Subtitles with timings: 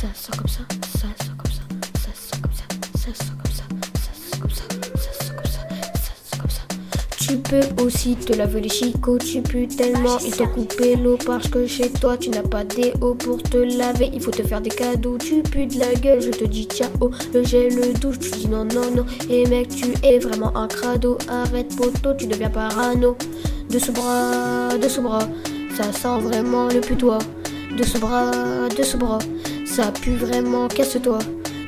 [0.00, 0.60] ça sent comme ça,
[0.94, 1.60] ça sent comme ça,
[2.00, 2.64] ça sent comme ça,
[2.94, 3.64] ça sent comme ça,
[4.00, 4.62] ça sent comme ça,
[4.96, 5.60] ça sent comme ça,
[5.92, 6.62] ça sent comme ça.
[7.18, 11.48] Tu peux aussi te laver les chicots, tu pues tellement, ils t'ont coupé l'eau parce
[11.48, 14.70] que chez toi tu n'as pas d'éau pour te laver, il faut te faire des
[14.70, 18.30] cadeaux, tu pues de la gueule, je te dis ciao, le gel, le douche, tu
[18.30, 22.48] dis non, non, non, et mec tu es vraiment un crado, arrête poteau, tu deviens
[22.48, 23.18] parano,
[23.68, 25.28] de ce bras, de ce bras,
[25.76, 27.18] ça sent vraiment le putois,
[27.76, 28.30] de ce bras,
[28.76, 29.18] de ce bras,
[29.64, 31.18] ça pue vraiment, casse-toi,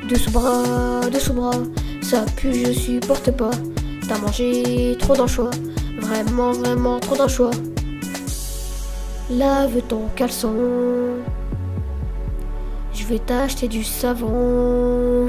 [0.09, 1.63] de ce bras, de ce bras,
[2.03, 3.51] ça pue, je supporte pas.
[4.09, 5.51] T'as mangé trop d'anchois,
[6.01, 7.51] vraiment, vraiment trop d'anchois.
[9.31, 10.55] Lave ton caleçon.
[12.93, 15.27] Je vais t'acheter du savon.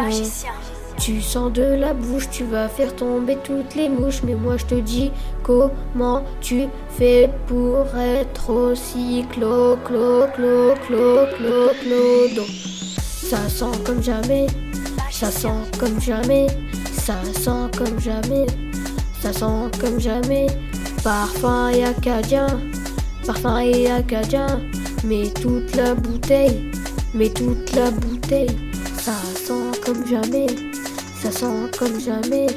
[1.05, 4.23] Tu sens de la bouche, tu vas faire tomber toutes les mouches.
[4.23, 5.11] Mais moi je te dis
[5.43, 6.67] comment tu
[6.97, 12.43] fais pour être aussi clo, clo, clo, clo, clo, clo,
[13.21, 14.47] Ça sent comme jamais,
[15.11, 16.47] ça sent comme jamais,
[16.93, 18.45] ça sent comme jamais,
[19.19, 20.47] ça sent comme jamais.
[21.03, 22.47] Parfum et acadien,
[23.27, 24.47] parfum et acadien.
[25.03, 26.71] Mais toute la bouteille,
[27.13, 28.55] mais toute la bouteille,
[28.97, 30.47] ça sent comme jamais.
[31.23, 32.47] Ça sent comme jamais,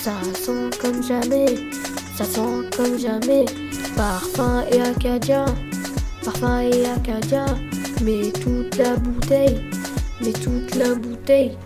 [0.00, 1.56] ça sent comme jamais,
[2.16, 3.44] ça sent comme jamais.
[3.96, 5.44] Parfum et acadien,
[6.24, 7.46] parfum et acadien.
[8.04, 9.60] Mais toute la bouteille,
[10.20, 11.58] mais toute la bouteille.